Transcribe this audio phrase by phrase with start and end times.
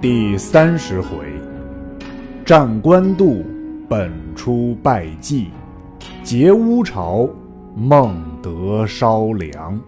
[0.00, 1.26] 第三十回，
[2.46, 3.44] 战官渡，
[3.88, 5.48] 本出败绩，
[6.22, 7.28] 劫乌巢，
[7.74, 9.80] 孟德烧粮。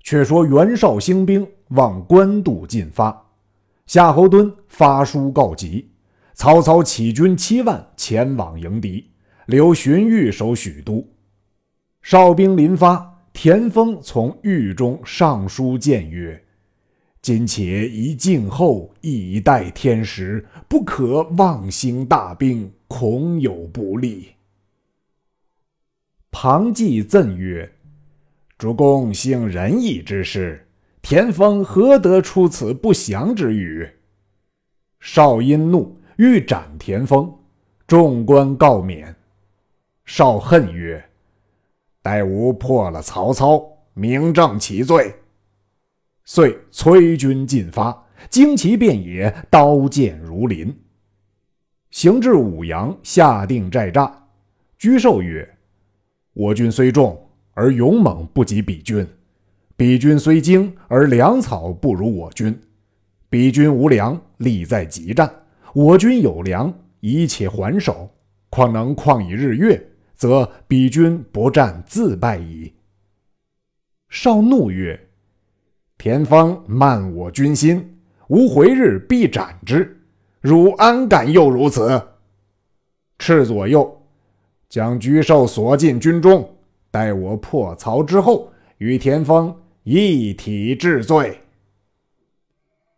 [0.00, 3.24] 却说袁绍兴兵往官渡进发，
[3.86, 5.92] 夏侯惇发书告急，
[6.32, 9.12] 曹操起军七万前往迎敌，
[9.46, 11.06] 留荀彧守许都。
[12.02, 16.40] 哨兵临发，田丰从狱中上书谏曰。
[17.24, 24.28] 今且宜静候，以待天时，不可妄兴大兵，恐有不利。
[26.30, 27.72] 庞纪赠曰
[28.58, 30.68] ：“主公兴仁义之事，
[31.00, 33.88] 田丰何得出此不祥之语？”
[35.00, 37.34] 少因怒，欲斩田丰，
[37.86, 39.16] 众官告免。
[40.04, 41.02] 少恨曰
[42.04, 45.14] ：“待吾破了曹操，明正其罪。”
[46.26, 50.74] 遂催军进发，旌旗遍野，刀剑如林。
[51.90, 54.10] 行至武阳，下定寨栅。
[54.78, 55.46] 居寿曰
[56.32, 59.04] ：“我军虽众，而勇猛不及彼军；
[59.76, 62.58] 彼军虽精，而粮草不如我军。
[63.28, 65.28] 彼军无粮，力在急战；
[65.74, 68.10] 我军有粮，一切还手。
[68.48, 72.72] 况能旷以日月，则彼军不战自败矣。”
[74.08, 74.98] 少怒曰。
[75.96, 77.96] 田丰慢我军心，
[78.28, 80.00] 吾回日必斩之。
[80.40, 82.02] 汝安敢又如此？
[83.18, 84.02] 赤左右
[84.68, 86.56] 将沮授锁进军中，
[86.90, 89.54] 待我破曹之后，与田丰
[89.84, 91.40] 一体治罪。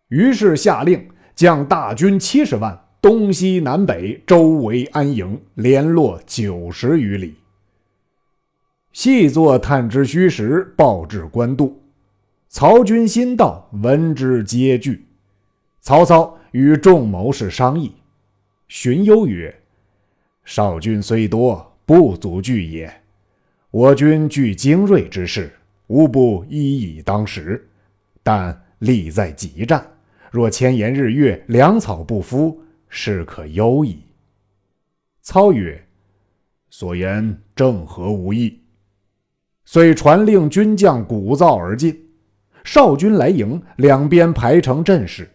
[0.09, 7.37] 于是下令将大军七十万，东西南北周围安营，联络九十余里。
[8.93, 11.81] 细作探知虚实，报至官渡。
[12.59, 15.05] 曹军新到，闻之皆惧。
[15.83, 17.93] 曹操与众谋士商议，
[18.67, 19.55] 荀攸曰
[20.43, 22.91] ：“少军虽多，不足惧也。
[23.71, 25.53] 我军具精锐之士，
[25.89, 27.63] 无不一以当十。
[28.23, 29.87] 但力在急战，
[30.31, 32.59] 若千言日月，粮草不敷，
[32.89, 33.99] 事可忧矣。”
[35.21, 35.87] 操曰
[36.71, 38.59] ：“所言正合吾意。”
[39.67, 42.03] 遂传令军将鼓噪而进。
[42.67, 45.31] 少军来迎，两边排成阵势。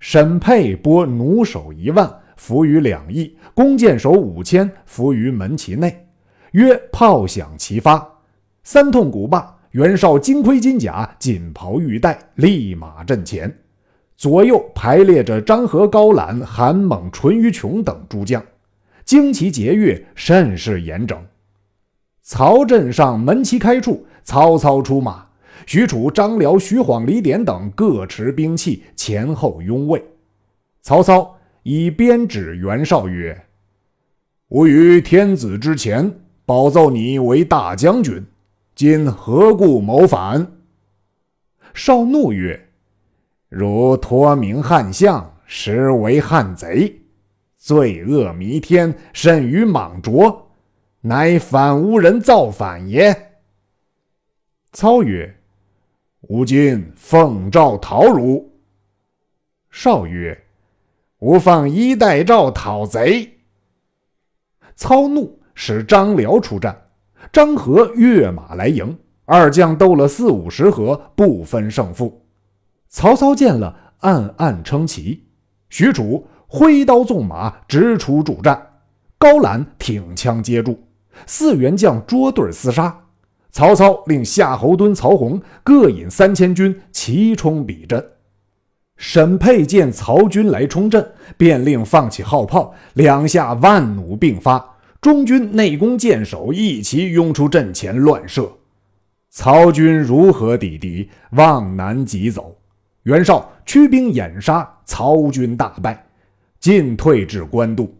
[0.00, 6.06] 沈沛拨弩手一万，伏于两翼；弓箭手五千，伏于门旗内。
[6.52, 8.02] 曰：“炮响齐发。”
[8.64, 13.54] 三通鼓罢，袁绍金盔金甲，锦袍玉带，立马阵前。
[14.16, 18.42] 左右排列着张合、高览、韩猛、淳于琼等诸将，
[19.04, 21.22] 旌旗节钺，甚是严整。
[22.22, 25.26] 曹阵上门旗开处，曹操出马。
[25.66, 30.04] 许褚、张辽、徐晃、李典等各持兵器，前后拥卫。
[30.82, 33.46] 曹操以鞭指袁绍曰
[34.48, 38.22] ：“吾于天子之前保奏你为大将军，
[38.74, 40.46] 今何故谋反？”
[41.72, 42.68] 绍怒曰
[43.48, 47.00] ：“汝托名汉相，实为汉贼，
[47.56, 50.50] 罪恶弥天，甚于莽卓，
[51.00, 53.32] 乃反吾人造反也。”
[54.72, 55.34] 操曰。
[56.28, 58.50] 吾今奉诏讨汝。
[59.70, 60.44] 少曰
[61.20, 63.30] ：“吾放衣带诏讨贼。”
[64.74, 66.74] 操怒，使张辽出战。
[67.32, 72.24] 张合跃马来迎，二将斗了四五十合，不分胜负。
[72.88, 75.26] 曹操见了，暗暗称奇。
[75.68, 78.80] 许褚挥刀纵马，直出主战。
[79.18, 80.78] 高览挺枪接住，
[81.26, 83.03] 四员将捉对厮杀。
[83.54, 88.04] 曹操令夏侯惇、曹洪各引三千军齐冲彼阵。
[88.96, 98.50] 沈沛见曹军来冲阵，便令放起号炮，两下万弩并发，中军内功箭手一齐拥出阵前乱射。
[99.30, 101.08] 曹军如何抵敌？
[101.30, 102.56] 望南急走。
[103.04, 106.04] 袁绍驱兵掩杀，曹军大败，
[106.58, 107.94] 进退至官渡。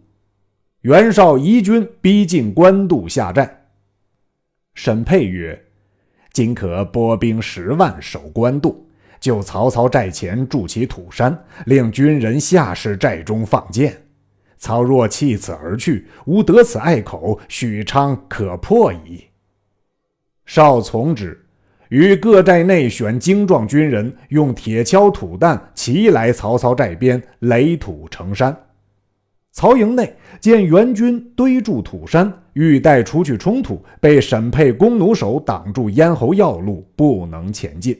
[0.80, 3.60] 袁绍移军逼近官渡下寨。
[4.74, 5.64] 沈沛曰
[6.32, 8.86] ：“今可拨兵十万守官渡，
[9.20, 13.96] 就曹操寨前筑起土山，令军人下士寨中放箭。
[14.58, 19.24] 曹若弃此而去，吾得此隘口，许昌可破矣。”
[20.44, 21.46] 少从之，
[21.88, 28.54] 于各寨内选精壮军人，用铁锹土弹齐来曹操寨边垒土成山。
[29.54, 37.96] 曹营内见援军堆筑土山，欲待出去冲突，被沈沛弓弩手挡住咽喉要路，不能前进。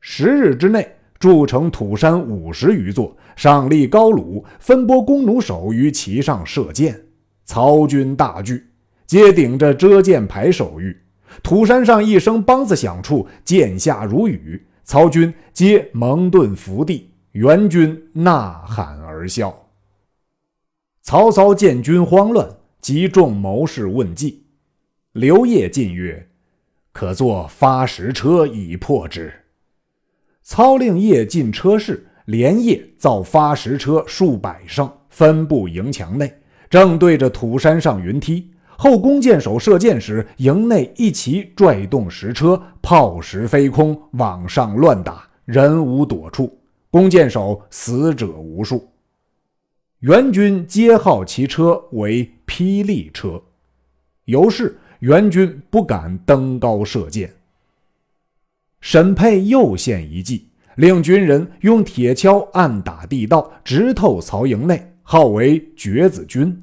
[0.00, 0.86] 十日之内
[1.18, 6.94] 筑成土山五十余座，上立高炉，分拨弓弩手于其上射箭。
[7.46, 8.66] 曹军大惧，
[9.06, 10.94] 皆顶着遮箭牌守御。
[11.42, 19.59] 土山上一声梆子响处，箭下如雨，曹军皆蒙盾伏地，援军呐喊而笑。
[21.10, 22.48] 曹操见军慌乱，
[22.80, 24.44] 即众谋士问计。
[25.10, 26.28] 刘烨进曰
[26.94, 29.32] ：“可作发石车以破之。”
[30.44, 36.32] 操令夜进车室，连夜造发石车数百乘，分布营墙内，
[36.68, 38.48] 正对着土山上云梯。
[38.78, 46.56] 后弓箭手射箭时，营内一齐拽动石车，炮石飞空，往上乱打，人无躲处，
[46.88, 48.88] 弓箭手死者无数。
[50.00, 53.42] 援军皆号其车为霹雳车，
[54.24, 57.30] 由是援军不敢登高射箭。
[58.80, 66.58] 沈沛又献一计，令军人用铁锹暗打地道，直透曹营内，号为掘子军。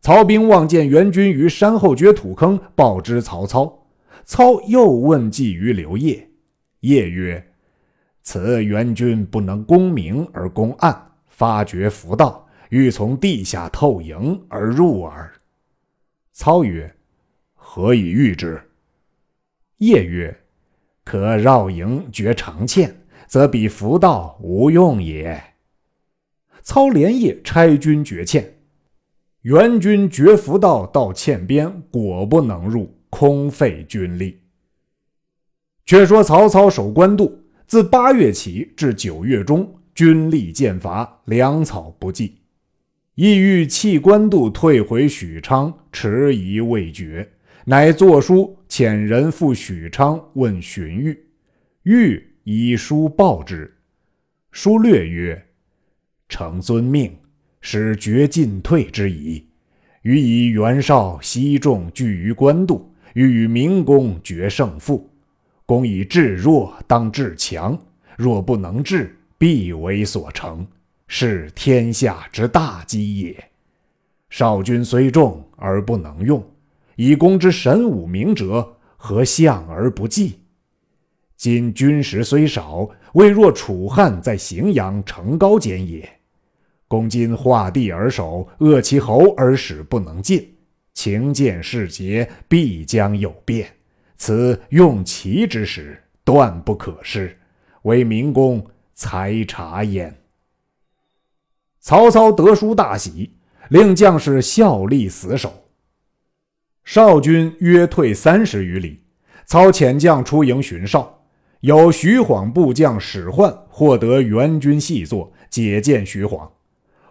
[0.00, 3.86] 曹兵望见援军于山后掘土坑，报知曹操。
[4.24, 6.30] 操又问计于刘烨，
[6.80, 7.52] 烨曰
[8.22, 15.32] ：“此援军不能攻明而攻暗，发掘伏道。”欲从地下透营而入耳。
[16.32, 16.92] 操曰
[17.54, 18.60] ：“何以御之？”
[19.78, 20.36] 夜曰
[21.04, 22.92] ：“可绕营绝长堑，
[23.26, 25.42] 则比伏道无用也。”
[26.62, 28.44] 操连夜差军绝堑，
[29.42, 34.40] 援军绝伏道到堑边，果不能入，空费军力。
[35.86, 42.39] 却说曹操守官渡，自八月起至九月中，军力渐乏，粮草不济。
[43.20, 47.28] 意欲弃官渡，退回许昌，迟疑未决，
[47.66, 51.14] 乃作书遣人赴许昌问荀彧。
[51.84, 53.70] 彧以书报之，
[54.52, 55.46] 书略曰
[56.30, 57.14] ：“承遵命，
[57.60, 59.46] 使决进退之宜。
[60.00, 65.10] 予以袁绍、西众聚于官渡，欲与明公决胜负。
[65.66, 67.78] 公以智弱当智强，
[68.16, 70.66] 若不能治，必为所成。”
[71.12, 73.50] 是天下之大机也。
[74.28, 76.40] 少君虽众而不能用，
[76.94, 80.38] 以公之神武明哲，何相而不济？
[81.36, 86.08] 今军食虽少，未若楚汉在荥阳城高间也。
[86.86, 90.48] 公今画地而守，扼其喉而使不能进，
[90.94, 93.68] 情见事节，必将有变。
[94.16, 97.36] 此用奇之时，断不可失，
[97.82, 98.64] 为明公
[98.94, 100.16] 裁察焉。
[101.80, 103.32] 曹操得书大喜，
[103.70, 105.64] 令将士效力死守。
[106.84, 109.04] 少军约退三十余里，
[109.46, 111.22] 操遣将出营巡哨，
[111.60, 116.52] 有徐晃部将史涣获得援军细作，解见徐晃。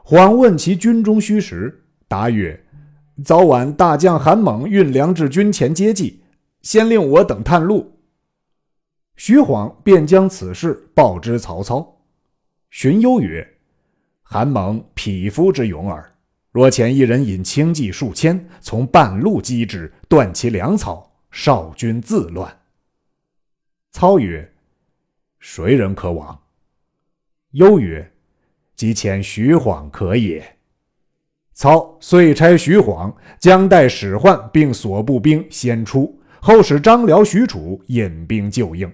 [0.03, 2.63] 晃问其军中虚实，答曰
[3.25, 6.21] ：“早晚大将韩猛运粮至军前接济，
[6.61, 7.99] 先令我等探路。”
[9.17, 12.01] 徐晃便将此事报知曹操。
[12.69, 13.55] 荀攸曰。
[14.31, 16.13] 韩猛匹夫之勇耳，
[16.51, 22.59] 若遣一人引轻骑数千，从半路击之，断其粮草，少军自乱。
[23.91, 24.53] 操曰
[25.41, 26.39] ：“谁人可往？”
[27.53, 28.11] 忧曰
[28.77, 30.57] ：“即遣徐晃可也。”
[31.55, 38.93] 操遂差徐晃将带使唤并所部兵先出，后使张辽、许褚引兵救应。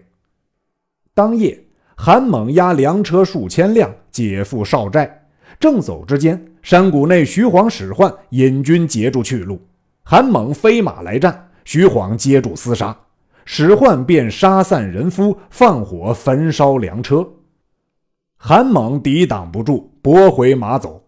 [1.13, 1.61] 当夜，
[1.97, 5.23] 韩猛押粮车数千辆，解赴少寨。
[5.59, 9.59] 正走之间，山谷内徐晃、史涣引军截住去路，
[10.03, 12.95] 韩猛飞马来战，徐晃接住厮杀，
[13.45, 17.27] 史涣便杀散人夫，放火焚烧粮车。
[18.37, 21.01] 韩猛抵挡不住，拨回马走。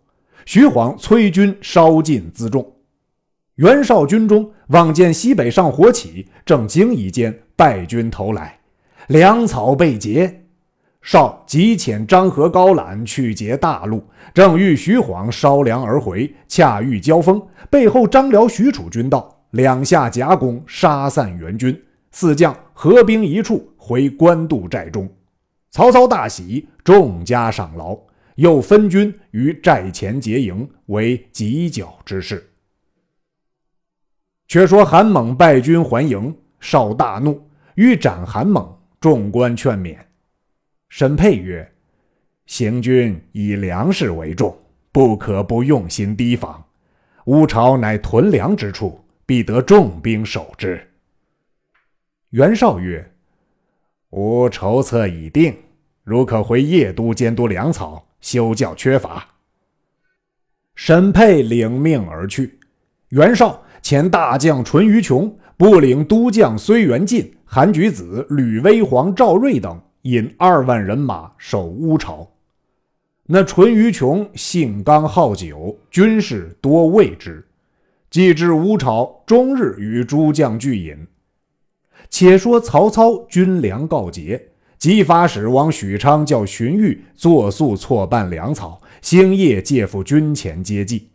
[0.45, 2.73] 徐晃催军烧尽辎重。
[3.55, 8.59] 袁绍军中望见西北上火起，正惊疑间，败军投来，
[9.07, 10.36] 粮草被劫。
[11.07, 25.09] 少急遣张合、高览去劫大路，正遇徐晃烧粮而回，恰遇交锋，背后张辽、许褚军到，两下夹攻，杀散援军，四将合兵一处，回官渡寨中。
[25.71, 27.97] 曹操大喜，重加赏劳，
[28.35, 32.51] 又分军于寨前结营，为犄角之势。
[34.49, 37.41] 却说韩猛败军还营，少大怒，
[37.75, 39.95] 欲斩韩猛，众官劝勉。
[40.89, 41.69] 沈沛曰
[42.47, 44.57] ：“行军以粮食为重，
[44.91, 46.63] 不可不用心提防。
[47.25, 50.81] 乌巢乃屯粮之处，必得重兵守之。”
[52.31, 53.13] 袁绍曰
[54.11, 55.55] ：“吾筹策已定，
[56.03, 59.27] 如可回邺都监督粮草，休教缺乏。”
[60.75, 62.59] 沈佩领命而去。
[63.09, 72.25] 袁绍遣大将淳于琼部领都将睢元进、韩举子、吕威煌、赵瑞等，引二万人马守乌巢。
[73.25, 77.45] 那淳于琼性刚好酒，军士多畏之。
[78.09, 81.05] 既至乌巢，终日与诸将聚饮。
[82.09, 84.41] 且说曹操军粮告捷，
[84.77, 91.09] 即发使往许昌，叫荀彧作速错办粮草，星夜借赴军前接济。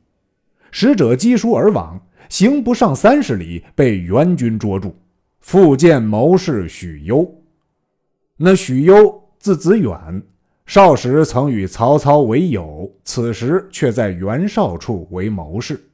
[0.71, 4.95] 使者击书而往，行不上三十里，被援军捉住。
[5.41, 7.42] 复见谋士许攸。
[8.39, 10.23] 那许攸字子远，
[10.67, 15.89] 少时曾与曹操为友，此时却在袁绍处为谋士。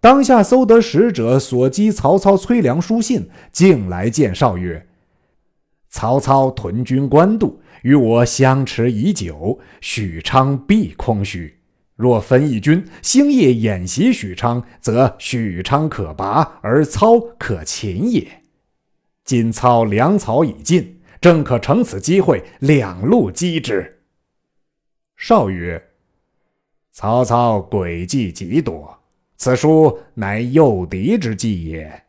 [0.00, 4.86] 当下搜得使者所击曹操催粮书信，径来见绍曰
[5.90, 11.58] ：“曹操屯军官渡，与我相持已久，许昌必空虚。
[11.96, 18.26] 若分一军，星夜演习许昌，则许昌可拔，而操可擒也。
[19.22, 24.00] 今操粮草已尽，正可乘此机会两路击之。”
[25.16, 25.90] 绍曰
[26.92, 28.96] ：“曹操诡计极多。”
[29.36, 32.04] 此书乃诱敌之计也。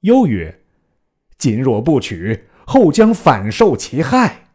[0.00, 0.60] 忧曰
[1.38, 4.48] ：“今若不取，后将反受其害。”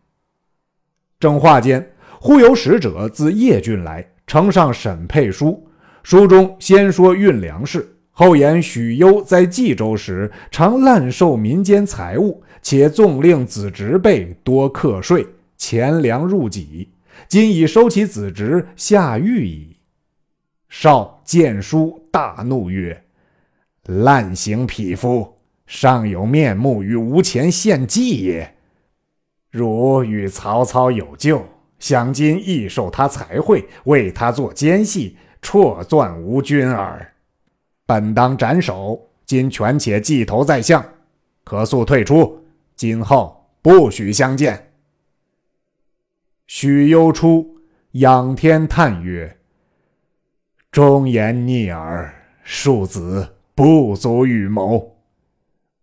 [1.21, 5.65] 正话间，忽有使者自邺郡来，呈上沈配书。
[6.03, 15.25] 书中先说运粮事，后言许攸在冀州时，常滥收民间财物，且纵令子侄辈多课税，
[15.57, 16.89] 钱粮入己。
[17.27, 19.77] 今已收其子侄，下狱矣。
[20.69, 23.03] 少见书大怒曰
[23.85, 28.55] ：“滥行匹夫，尚有面目与吴前献计也。
[29.49, 31.43] 汝与曹操有旧，
[31.79, 37.12] 想今亦受他财贿，为他做奸细，错钻无君耳。
[37.85, 40.83] 本当斩首，今权且计头在相，
[41.43, 42.43] 可速退出，
[42.75, 44.71] 今后不许相见。”
[46.47, 47.57] 许攸出，
[47.91, 49.37] 仰天叹曰。
[50.71, 52.13] 忠言逆耳，
[52.43, 54.97] 庶子不足与谋。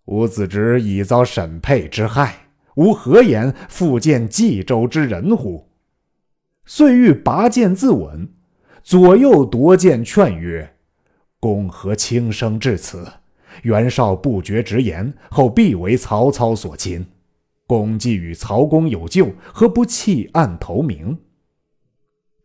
[0.06, 5.68] 吾子侄已遭沈佩之害，吾何言复见冀州之人乎？
[6.64, 8.28] 遂欲拔剑自刎，
[8.82, 10.76] 左右夺剑劝曰
[11.40, 13.10] ：“公何轻生至此？
[13.62, 17.04] 袁绍不绝直言，后必为曹操所擒。
[17.66, 21.18] 公既与曹公有旧，何不弃暗投明？”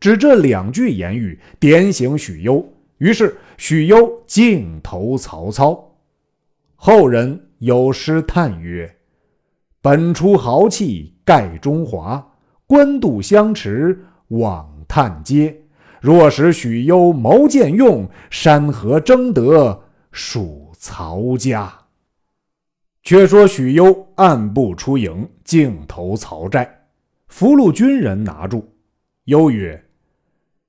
[0.00, 2.66] 只这两句言语点醒许攸，
[2.98, 5.96] 于是许攸径投曹操。
[6.74, 8.96] 后人有诗叹曰
[9.80, 12.34] ：“本出豪气盖中华，
[12.66, 15.65] 官渡相持枉叹嗟。
[16.06, 19.82] 若使许攸谋见用，山河争得
[20.12, 21.76] 属曹家。”
[23.02, 26.86] 却说许攸暗步出营，径投曹寨，
[27.26, 28.72] 俘虏军人拿住，
[29.24, 29.84] 攸曰。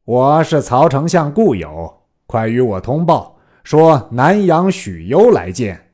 [0.05, 5.91] 我是曹丞相故友，快与我通报，说南阳许攸来见。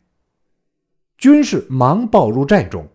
[1.18, 2.88] 军士忙报入寨中，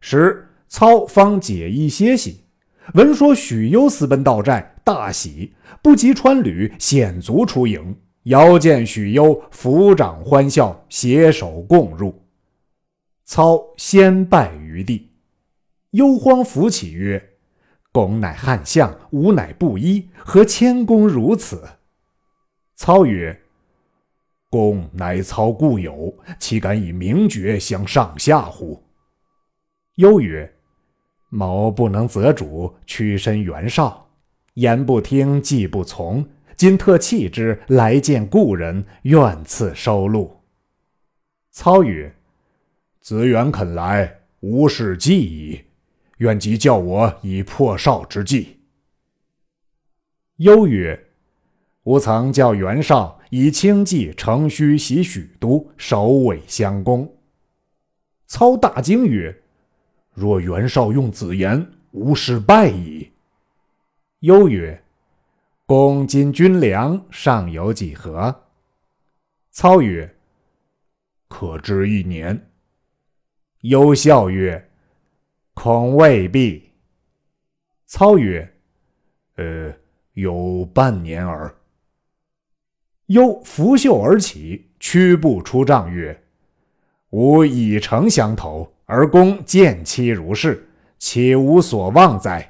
[0.00, 2.44] 时操方解衣歇息，
[2.92, 12.22] 闻说许攸私奔到寨，大喜，不及穿履，险足出营，遥见许攸，抚掌欢笑，携手共入。
[13.24, 15.10] 操先拜于地，
[15.92, 17.30] 忧慌扶起曰。
[17.92, 21.62] 公乃汉相，吾乃布衣，何谦恭如此？
[22.74, 23.38] 操曰
[24.48, 28.82] ：“公乃操故友，岂敢以名爵相上下乎？”
[29.96, 30.50] 忧曰
[31.28, 34.01] ：“某不能择主，屈身袁绍，
[34.54, 40.40] 言不听，计不从，今特弃之来见故人，愿赐收录。”
[41.50, 42.14] 操曰
[43.00, 45.60] ：“子远肯来，无事计矣。”
[46.18, 48.60] 愿即叫我以破少之计。
[50.36, 51.08] 忧曰
[51.84, 57.12] ：“吾曾教袁绍以轻骑乘虚袭许都，首尾相攻。”
[58.28, 59.36] 操大惊曰
[60.14, 63.10] ：“若袁绍用子言，吾事败矣。”
[64.22, 64.80] 忧曰
[65.66, 68.44] ：“公今军粮尚有几何？”
[69.50, 70.16] 操曰
[71.26, 72.50] ：“可知一年。”
[73.62, 74.68] 忧笑曰。
[75.54, 76.70] 恐未必。
[77.86, 78.54] 操曰
[79.36, 79.74] ：“呃，
[80.14, 81.52] 有半年耳。”
[83.06, 86.22] 忧拂袖而起，屈步出帐曰
[87.10, 92.48] ：“吾以诚相投，而公见妻如是，岂无所望哉？”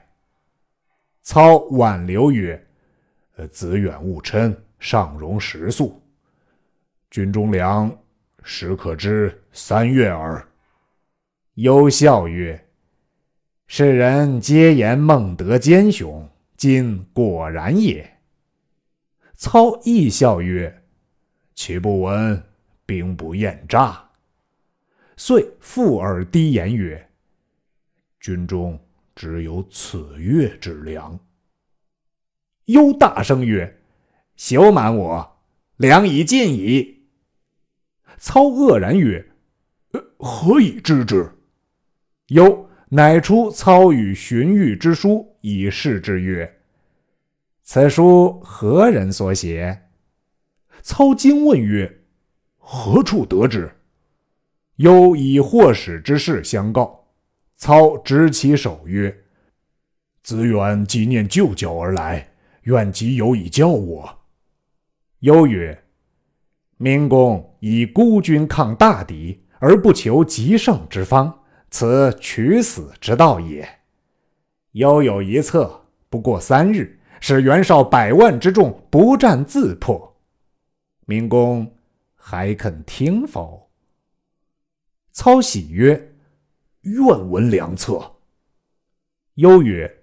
[1.23, 2.67] 操挽留曰
[3.50, 6.02] ：“子远勿嗔，上容食宿。
[7.11, 7.97] 军中粮，
[8.43, 10.47] 时可知三月耳。”
[11.55, 12.67] 忧笑曰
[13.69, 18.19] ：“世人皆言孟德奸雄，今果然也。”
[19.37, 20.83] 操亦笑曰
[21.55, 22.43] ：“岂不闻
[22.85, 24.11] 兵不厌诈？”
[25.17, 27.09] 遂附耳低言曰
[28.19, 28.79] ：“军中
[29.14, 31.19] 只有此月之粮。”
[32.66, 33.81] 忧大声曰
[34.37, 35.38] ：“休瞒我，
[35.76, 37.02] 粮已尽矣。”
[38.19, 39.33] 操愕然曰
[40.16, 41.31] ：“何以知之？”
[42.28, 46.61] 忧乃出操与荀彧之书，以示之曰。
[47.62, 49.88] 此书何人所写？
[50.83, 52.04] 操惊问曰
[52.59, 53.73] ：“何处得知？”
[54.76, 57.01] 忧以祸始之事相告。
[57.62, 59.23] 操执其手曰
[60.25, 64.19] ：“子远即念旧交而来，愿即有以教我。”
[65.23, 65.85] 忧曰
[66.76, 71.33] ：“明公以孤军抗大敌，而不求极胜之方，
[71.71, 73.64] 此取死之道也。
[74.73, 80.16] 忧有一策，不过三日。”使袁绍百万之众不战自破，
[81.07, 81.73] 明公
[82.16, 83.71] 还肯听否？
[85.12, 86.12] 操喜曰
[86.82, 88.12] ：“愿闻良策。”
[89.36, 90.02] 忧曰：“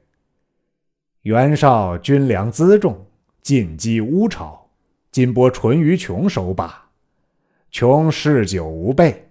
[1.23, 3.05] 袁绍军粮辎重，
[3.41, 4.69] 进击乌巢，
[5.11, 6.89] 今拨淳于琼守把。
[7.71, 9.29] 琼嗜酒无备，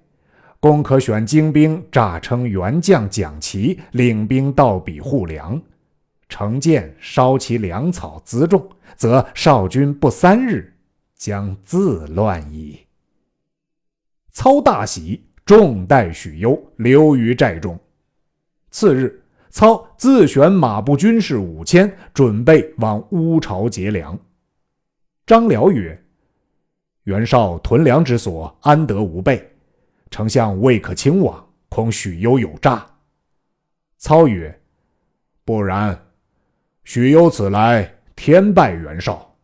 [0.61, 5.61] 公可选精兵，诈称元将蒋奇，领兵到彼护粮。”
[6.29, 10.77] 乘舰烧其粮草辎重，则少军不三日，
[11.17, 12.81] 将自乱矣。
[14.31, 17.81] 操大喜，重待许攸，留于寨中。
[18.71, 24.19] 次日，操自选马步军士五千，准备往乌巢劫粮。
[25.25, 25.99] 张辽曰
[27.05, 29.51] ：“袁绍屯粮之所，安得无备？
[30.11, 32.87] 丞相未可轻往，恐许攸有诈。”
[33.97, 34.61] 操曰
[35.47, 35.99] ：“不然。”
[36.85, 39.35] 许攸此来，天败袁绍，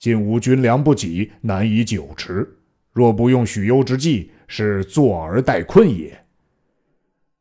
[0.00, 2.58] 今吾军粮不给，难以久持。
[2.90, 6.26] 若不用许攸之计，是坐而待困也。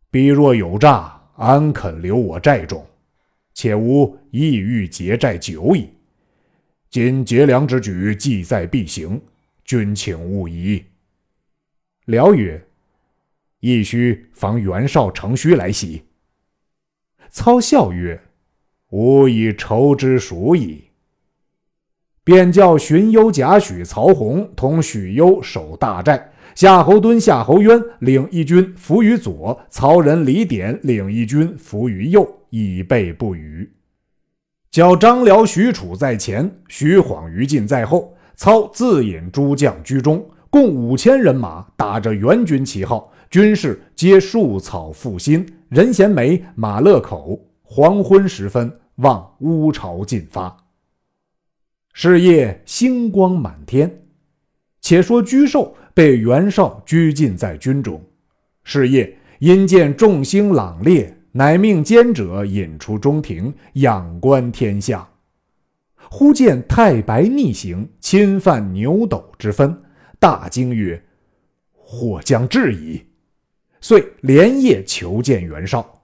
[0.09, 2.87] 彼若有诈，安肯留我寨中？
[3.53, 5.89] 且吾意欲劫寨久矣。
[6.89, 9.21] 今劫粮之举，计在必行，
[9.65, 10.81] 君请勿疑。
[12.05, 12.65] 辽曰
[13.59, 16.05] ：“亦须防袁绍乘虚来袭。”
[17.29, 18.17] 操笑曰。
[18.91, 20.85] 吾已筹之熟矣，
[22.23, 33.69] 便叫荀攸、贾诩、曹洪同许攸守大寨，夏侯惇、夏侯渊领一军伏于左，曹仁、李典领一军伏于右，以备不虞。
[34.69, 47.39] 叫张辽、许褚在前，徐晃、于禁在后，操自引诸将居中，共五千人马，打着援军旗号，军士皆束草覆心，任贤美、马勒口。
[47.63, 48.77] 黄昏时分。
[48.95, 50.55] 望乌巢进发。
[51.91, 54.03] 是夜星光满天。
[54.79, 58.01] 且说沮授被袁绍拘禁在军中。
[58.63, 65.07] 是夜因见众星朗烈，乃命监者引出中庭，仰观天象。
[66.09, 69.81] 忽见太白逆行，侵犯牛斗之分，
[70.19, 71.01] 大惊曰
[71.71, 73.03] ：“祸将至矣！”
[73.79, 76.03] 遂连夜求见袁绍。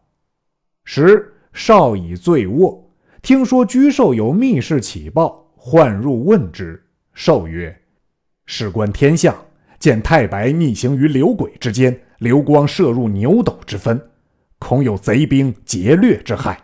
[0.86, 2.84] 时绍已醉卧。
[3.22, 6.82] 听说居寿有密事启报，唤入问之。
[7.14, 7.78] 寿曰
[8.46, 9.36] ：“事关天象，
[9.80, 14.02] 见太白逆行于流鬼之间，流光射入牛斗之分，
[14.60, 16.60] 恐有贼兵劫掠之害。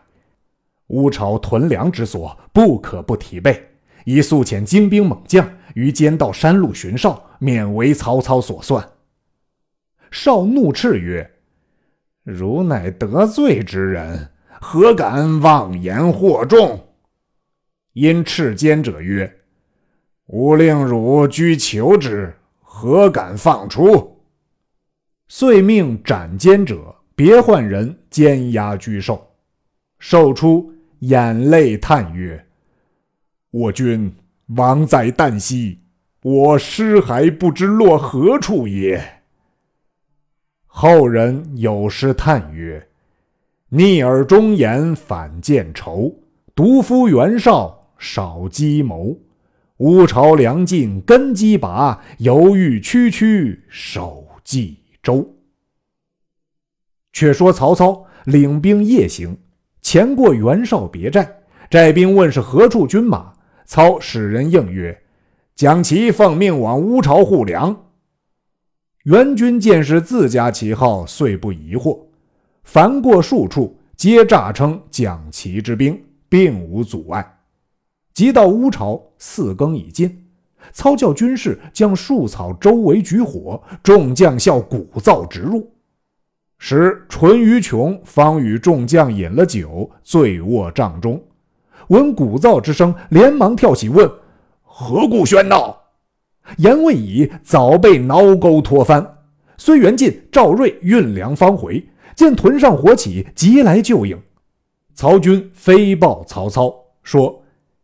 [0.87, 3.69] 乌巢屯粮之所，不可不提备。
[4.05, 8.89] 宜速遣精兵猛将于间道山路巡哨，免为曹操所算。”
[10.11, 11.31] 少怒斥曰
[12.23, 14.29] ：“汝乃得罪之人！”
[14.65, 16.87] 何敢妄言惑众？
[17.93, 19.39] 因斥奸者曰
[20.27, 22.33] ：“吾令汝居求之，
[22.75, 24.17] 何敢放出？”
[25.29, 29.29] 遂命斩奸者，别换人监押居寿。
[29.99, 32.43] 寿出，眼泪叹曰
[33.51, 34.11] ：“我君
[34.57, 35.79] 亡在旦夕，
[36.23, 39.21] 我尸骸不知落何处也。”
[40.65, 42.89] 后人有诗叹曰。
[43.69, 46.13] 逆耳忠言反见仇，
[46.53, 49.17] 独夫袁绍少计谋。
[49.77, 55.35] 乌巢粮尽根基拔，犹豫区区守冀州。
[57.11, 59.37] 却说曹操领兵夜行，
[59.81, 61.39] 前过袁绍别寨。
[61.69, 63.33] 寨兵问是何处军马，
[63.65, 65.01] 操使人应曰
[65.55, 67.87] ：“蒋奇奉命往乌巢护粮。”
[69.05, 71.99] 袁军见是自家旗号，遂不疑惑。
[72.63, 77.39] 凡过数处，皆诈称蒋旗之兵，并无阻碍。
[78.13, 80.25] 即到乌巢，四更已尽，
[80.71, 85.71] 操教军士将树草周围举火，众将校鼓噪直入。
[86.59, 91.21] 时淳于琼方与众将饮了酒，醉卧帐中，
[91.87, 94.09] 闻鼓噪之声，连忙跳起问
[94.61, 95.75] ：“何故喧闹？”
[96.57, 99.17] 言未已，早被挠钩拖翻。
[99.57, 104.21] 孙元进、赵睿运粮方回，见屯上火起，急来救应。
[104.93, 107.42] 曹军飞报曹操说：“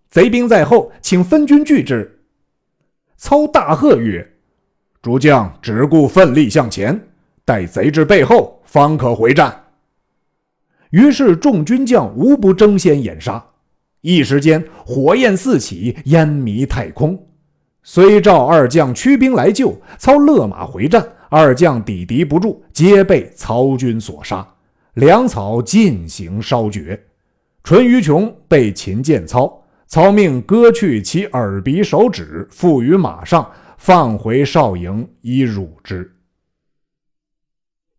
[0.09, 2.19] 贼兵在后，请分军拒之。”
[3.17, 4.25] 操大喝曰
[5.01, 6.99] ：“诸将只顾奋力向前，
[7.43, 9.65] 待贼至背后，方可回战。”
[10.91, 13.45] 于是众军将无不争先掩杀，
[14.01, 17.27] 一时间火焰四起，烟迷太空。
[17.83, 24.47] 虽赵二将驱兵来救，操勒马回战，二将抵敌不住，皆被曹军所杀，
[24.95, 26.99] 粮草尽行烧绝。
[27.63, 36.15] 淳于琼被擒见操，操命割去其耳鼻手指，附于马上，放回少营以辱之。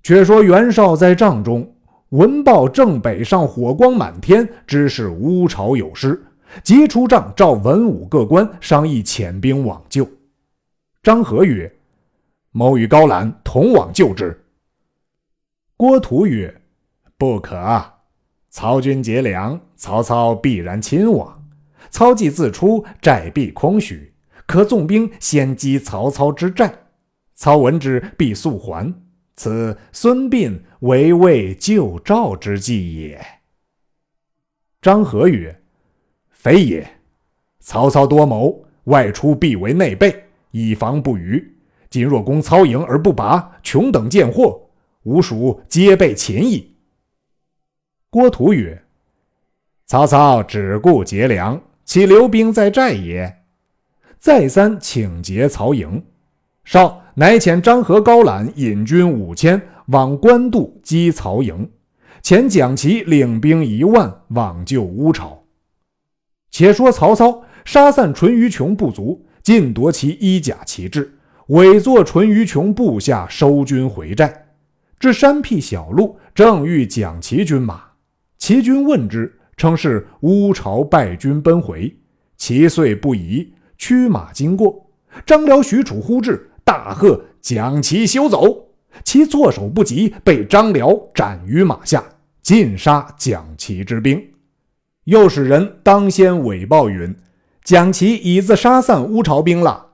[0.05, 1.77] 却说袁绍在帐中
[2.11, 6.25] 闻报正北上火光满天，知是乌巢有失。
[6.63, 10.09] 即出帐召文武各官商议遣兵往救。
[11.03, 11.73] 张合曰
[12.51, 14.45] ：“某与高览同往救之。”
[15.77, 16.61] 郭图曰
[17.19, 17.85] ：“不可，
[18.49, 21.40] 曹军劫粮，曹操必然亲往。
[21.91, 24.13] 操既自出，寨必空虚，
[24.47, 26.73] 可纵兵先击曹操之寨。
[27.35, 28.95] 操闻之，必速还。
[29.37, 33.25] 此孙膑围魏救赵之计也。”
[34.81, 35.57] 张合曰。
[36.33, 36.91] 非也，
[37.59, 41.55] 曹操多谋，外出必为内备，以防不虞。
[41.91, 44.59] 今若攻操营而不拔，穷等见祸，
[45.03, 46.75] 吾属皆被擒矣。
[48.09, 48.83] 郭图曰
[49.85, 53.43] ：“曹操只顾劫粮，其留兵在寨也？”
[54.21, 56.05] 再三请劫曹营，
[56.63, 61.69] 绍乃遣张合、高览引军五千往官渡击曹营，
[62.23, 65.43] 遣蒋齐领兵一万往救乌巢。
[66.53, 74.47] 且说曹操杀散淳于琼部族，尽夺其衣甲旗帜，委作淳于琼部下收军回寨。
[75.01, 77.83] 至山僻小路，正遇蒋齐军马，
[78.39, 81.95] 齐军问之，称是乌巢败军奔回。
[82.39, 84.91] 其遂不疑，驱马经过。
[85.27, 88.71] 张辽、许褚呼至，大喝：“蒋齐休走！”
[89.05, 92.03] 其措手不及，被张辽斩于马下，
[92.41, 94.21] 尽杀蒋齐之兵。
[95.05, 97.15] 又使人当先伪报云
[97.63, 99.89] ：“蒋齐已自杀散乌巢兵了。”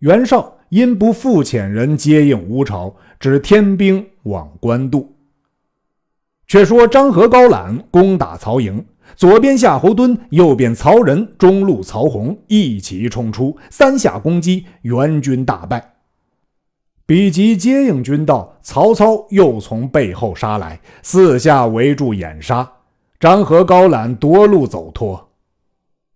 [0.00, 5.13] 袁绍因不复遣人接应乌巢，只添兵往官渡。
[6.54, 8.86] 却说张合、高览攻打曹营，
[9.16, 15.94] 左边夏侯惇，右边曹仁，中路曹洪一齐冲出，三下攻击，援军大败。
[17.06, 22.70] 比及接应军到，曹操又从背后杀来，四下围住掩杀。
[23.18, 25.30] 张合、高览夺路走脱，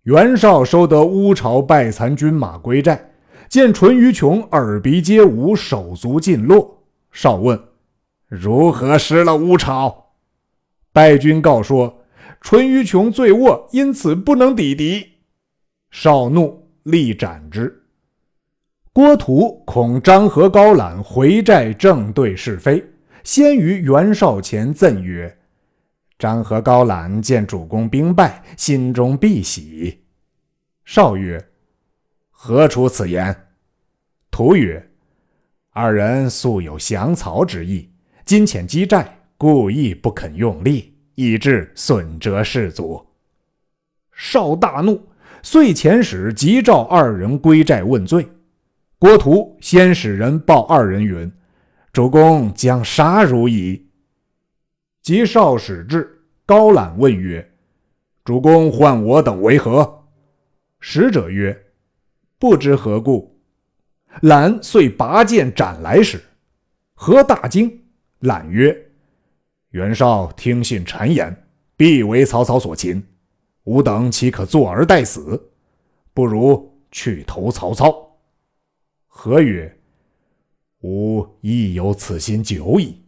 [0.03, 3.11] 袁绍收得乌巢败残军马归寨，
[3.49, 6.85] 见淳于琼耳鼻皆无，手足尽落。
[7.11, 7.59] 绍问
[8.29, 10.05] ：“如何失了乌巢？”
[10.99, 12.03] 败军告说
[12.43, 15.07] ：“淳于琼醉卧，因此不能抵敌。”
[15.91, 17.83] 绍怒，力斩之。
[18.91, 22.83] 郭图恐张合、高览回寨正对是非，
[23.23, 25.33] 先于袁绍前赠曰。
[26.17, 30.03] 张合、高览见主公兵败，心中必喜。
[30.83, 31.41] 绍曰
[32.29, 33.33] ：“何出此言？”
[34.29, 34.85] 图曰
[35.71, 37.89] ：“二人素有降曹之意，
[38.25, 43.03] 今遣击寨，故意不肯用力，以致损折士卒。”
[44.11, 45.01] 绍大怒，
[45.41, 48.27] 遂遣使急召二人归寨问罪。
[48.97, 51.31] 郭图先使人报二人云
[51.93, 53.87] ：“主公将杀汝矣。”
[55.01, 57.49] 及少使至，高览问曰
[58.25, 60.03] ：“主公唤我等为何？”
[60.81, 61.57] 使者曰
[62.37, 63.39] ：“不知何故。”
[64.23, 66.19] 览遂拔剑斩来使。
[66.93, 67.85] 何大惊。
[68.19, 68.77] 览曰
[69.69, 73.03] ：“袁绍听信谗言，必为曹操所擒。
[73.63, 75.51] 吾等岂可坐而待死？
[76.13, 78.17] 不如去投曹操。”
[79.07, 79.77] 何曰
[80.81, 83.03] ：“吾亦有此心久矣。”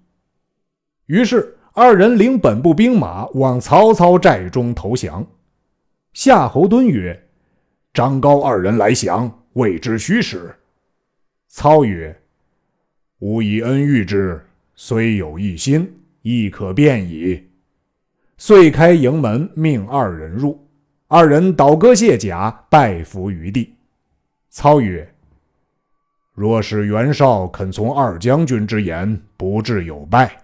[1.08, 1.58] 于是。
[1.74, 5.26] 二人领本部兵马往曹操寨中投降。
[6.12, 7.30] 夏侯惇曰
[7.95, 10.54] ：“张高二人来降，未知虚实。”
[11.47, 12.21] 操曰
[13.19, 14.45] ：“吾以恩遇之，
[14.76, 17.50] 虽有一心，亦可变矣。”
[18.38, 20.68] 遂开营门，命二人入。
[21.08, 23.76] 二人倒戈卸甲，拜伏于地。
[24.50, 25.14] 操曰
[26.34, 30.36] ：“若是袁绍肯从二将军之言，不至有败。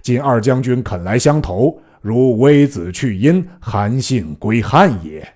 [0.00, 5.26] 今二将军肯来相投，如微子去殷，韩信归汉也。”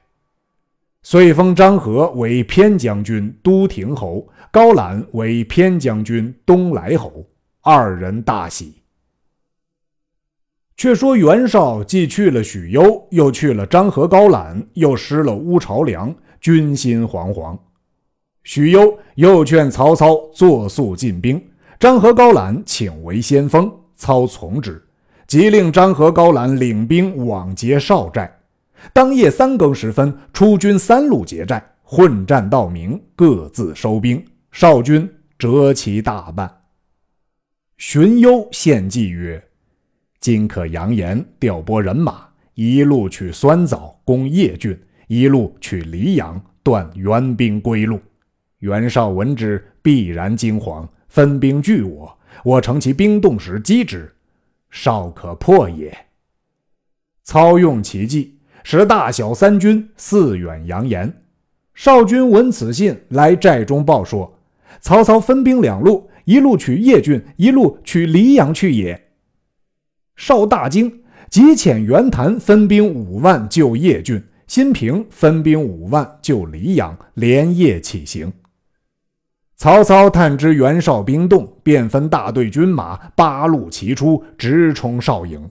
[1.02, 7.24] 遂封张合为偏将军、都亭侯，高览为偏将军、东莱侯。
[7.60, 8.82] 二人大喜。
[10.76, 17.58] 却说袁绍既去了许攸，又去了张合、高览，又失了乌巢梁，军心惶惶。
[18.44, 21.42] 许攸又劝曹操作速进兵，
[21.80, 24.80] 张合、高览请为先锋，操从之，
[25.26, 28.30] 即令张合、高览领兵往劫绍寨。
[28.92, 34.22] 当夜三更时分，出军三路劫寨，混战到明，各自收兵。
[34.52, 36.50] 少军折其大半。
[37.78, 39.42] 荀攸献计曰
[40.26, 48.00] ：“今可扬言调拨人马，一路去酸枣攻叶郡，一路去黎阳断援兵归路。
[48.58, 52.18] 袁绍闻之，必然惊惶，分兵拒我。
[52.42, 54.12] 我乘其兵动时击之，
[54.68, 55.96] 少可破也。”
[57.22, 58.40] 操用其计。
[58.64, 61.22] 使大小三军四远扬言。
[61.72, 64.36] 少军闻此信，来寨中报说：
[64.80, 69.05] 曹操分兵两路，一路取叶郡，一路取黎阳去也。
[70.16, 78.32] 少大惊，即遣袁谭分兵五万救叶郡，新平分兵五万救黎阳，连夜起行。
[79.56, 85.48] 曹操探知袁绍兵动，便分大队军马八路齐出，直冲少营。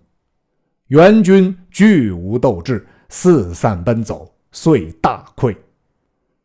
[0.87, 2.85] 袁军俱无斗志。
[3.07, 5.55] 四散奔走，遂大溃。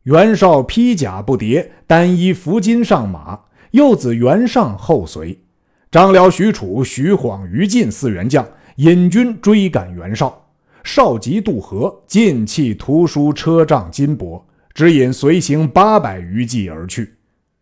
[0.03, 3.37] 袁绍披甲不迭，单衣拂巾上马，
[3.71, 5.43] 幼子袁尚后随。
[5.91, 10.37] 张辽、许褚、徐晃、于禁四员将引军追赶袁绍。
[10.83, 14.41] 绍及渡河，尽弃图书、车仗、金帛，
[14.73, 17.13] 只引随行八百余骑而去。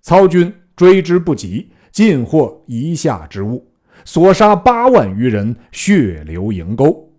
[0.02, 3.68] 操军追之不及，尽获一下之物，
[4.06, 7.12] 所杀八万余人，血流盈沟，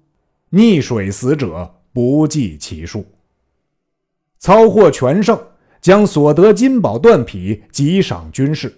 [0.53, 1.75] 溺水死者。
[1.93, 3.05] 不计其数。
[4.39, 5.37] 操获全胜，
[5.81, 8.73] 将所得金宝断匹给赏军士。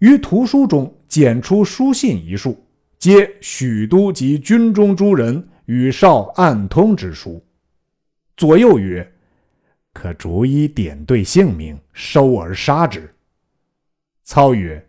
[0.00, 2.58] 于图书中检出书信一数，
[2.98, 7.42] 皆许都及军中诸人与少暗通之书。
[8.36, 9.10] 左右曰
[9.92, 13.08] ：“可逐一点对姓名，收而杀之。”
[14.24, 14.84] 操曰：“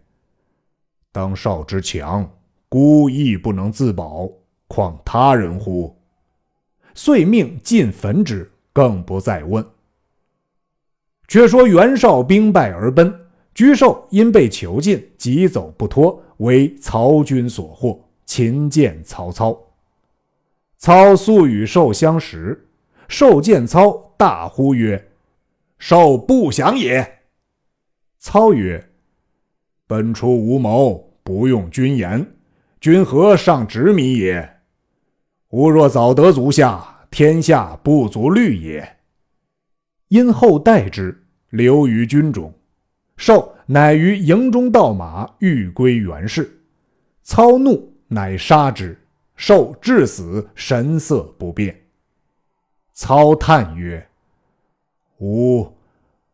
[1.11, 2.29] 当少之强，
[2.69, 4.29] 孤亦不能自保，
[4.67, 5.95] 况他人乎？”
[6.95, 9.65] 遂命尽焚之，更不再问。
[11.27, 13.13] 却说袁绍兵败而奔，
[13.53, 19.59] 沮授因被囚禁，急走不脱，为曹军所获，擒见曹操。
[20.77, 22.67] 操素与寿相识，
[23.07, 25.11] 寿见操，大呼曰
[25.77, 27.19] ：“寿不降也！”
[28.17, 28.89] 操曰
[29.85, 32.33] ：“本初无谋，不用君言，
[32.79, 34.57] 君何尚执迷也？”
[35.49, 38.97] 吾若早得足下，天下不足虑也。
[40.07, 42.53] 因后代之，留于军中。
[43.21, 46.59] 寿乃于营中盗马，欲归袁氏。
[47.21, 48.99] 操怒，乃杀之。
[49.35, 51.79] 寿至死，神色不变。
[52.93, 54.03] 操叹曰
[55.21, 55.71] ：“吾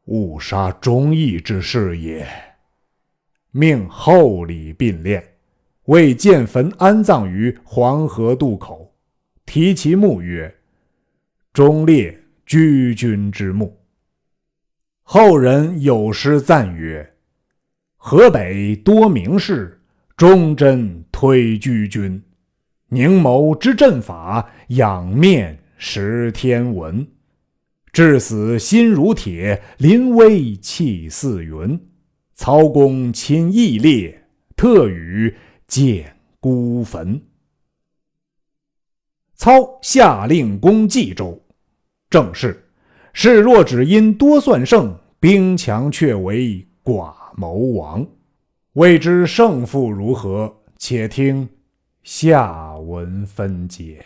[0.06, 2.26] 误杀忠义之士也。”
[3.52, 5.22] 命厚礼并殓，
[5.88, 8.90] 为建坟安葬于黄河渡口。
[9.46, 10.56] 题其墓曰
[11.52, 13.77] ：“忠烈居君之墓。”
[15.10, 17.14] 后人有诗赞曰
[17.96, 19.82] ：“河北多名士，
[20.18, 22.22] 忠贞推居君。
[22.90, 27.08] 凝眸知阵法，仰面识天文。
[27.94, 31.80] 至死心如铁，临危气似云。
[32.36, 35.34] 曹公亲义烈，特与
[35.68, 37.22] 建孤坟。”
[39.36, 41.42] 操下令攻冀州，
[42.10, 42.67] 正是：
[43.20, 48.06] 事若只因多算胜，兵强却为寡谋亡。
[48.74, 50.56] 未知胜负如何？
[50.78, 51.50] 且听
[52.04, 54.06] 下文分解。